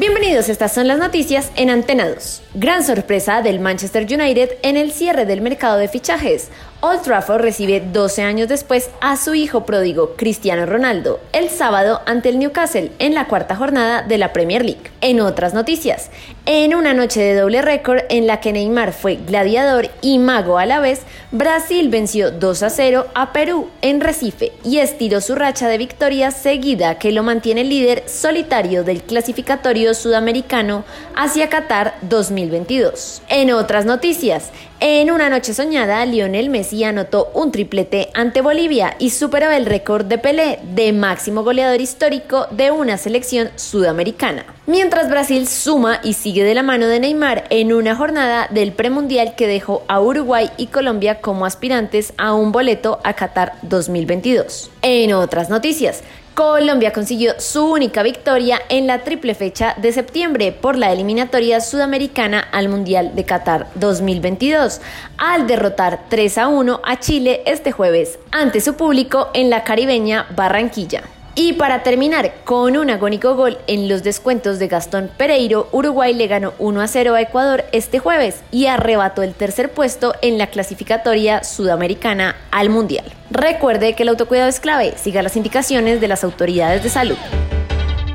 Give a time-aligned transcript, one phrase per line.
[0.00, 2.42] Bienvenidos, estas son las noticias en Antena 2.
[2.54, 6.48] Gran sorpresa del Manchester United en el cierre del mercado de fichajes.
[6.82, 12.30] Old Trafford recibe 12 años después a su hijo pródigo Cristiano Ronaldo el sábado ante
[12.30, 14.90] el Newcastle en la cuarta jornada de la Premier League.
[15.02, 16.10] En otras noticias,
[16.46, 20.64] en una noche de doble récord en la que Neymar fue gladiador y mago a
[20.64, 25.68] la vez, Brasil venció 2 a 0 a Perú en Recife y estiró su racha
[25.68, 30.84] de victorias seguida que lo mantiene líder solitario del clasificatorio sudamericano
[31.14, 33.20] hacia Qatar 2022.
[33.28, 34.50] En otras noticias,
[34.80, 40.06] en una noche soñada, Lionel Messi anotó un triplete ante Bolivia y superó el récord
[40.06, 44.44] de Pelé de máximo goleador histórico de una selección sudamericana.
[44.70, 49.34] Mientras Brasil suma y sigue de la mano de Neymar en una jornada del premundial
[49.34, 54.70] que dejó a Uruguay y Colombia como aspirantes a un boleto a Qatar 2022.
[54.82, 56.04] En otras noticias,
[56.34, 62.38] Colombia consiguió su única victoria en la triple fecha de septiembre por la eliminatoria sudamericana
[62.38, 64.80] al Mundial de Qatar 2022,
[65.18, 70.28] al derrotar 3 a 1 a Chile este jueves ante su público en la caribeña
[70.36, 71.02] Barranquilla.
[71.42, 76.26] Y para terminar, con un agónico gol en los descuentos de Gastón Pereiro, Uruguay le
[76.26, 80.48] ganó 1 a 0 a Ecuador este jueves y arrebató el tercer puesto en la
[80.48, 83.06] clasificatoria sudamericana al Mundial.
[83.30, 87.16] Recuerde que el autocuidado es clave, siga las indicaciones de las autoridades de salud.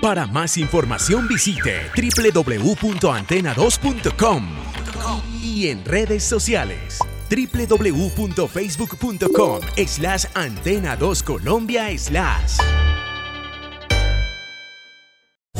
[0.00, 4.48] Para más información visite www.antena2.com
[5.42, 12.89] y en redes sociales www.facebook.com slash antena 2 Colombia slash.